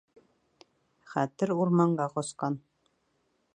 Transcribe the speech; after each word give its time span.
ХӘТЕР 1.11 1.53
УРМАНҒА 1.59 2.07
ҠАСҠАН 2.17 2.61